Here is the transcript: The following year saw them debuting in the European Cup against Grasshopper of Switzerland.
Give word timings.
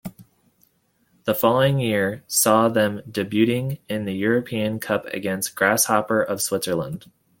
The 1.25 1.35
following 1.35 1.79
year 1.79 2.23
saw 2.25 2.69
them 2.69 3.01
debuting 3.07 3.81
in 3.87 4.05
the 4.05 4.15
European 4.15 4.79
Cup 4.79 5.05
against 5.05 5.53
Grasshopper 5.55 6.23
of 6.23 6.41
Switzerland. 6.41 7.05